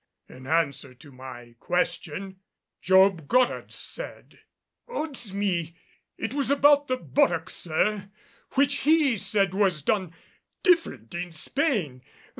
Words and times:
In 0.27 0.47
answer 0.47 0.95
to 0.95 1.11
my 1.11 1.53
question 1.59 2.39
Job 2.81 3.27
Goddard 3.27 3.71
said, 3.71 4.39
"Odds 4.87 5.31
me! 5.31 5.75
It 6.17 6.33
was 6.33 6.49
about 6.49 6.87
the 6.87 6.97
buttock, 6.97 7.51
sir, 7.51 8.09
which 8.53 8.77
he 8.77 9.15
said 9.15 9.53
was 9.53 9.83
done 9.83 10.15
different 10.63 11.13
in 11.13 11.31
Spain. 11.31 12.01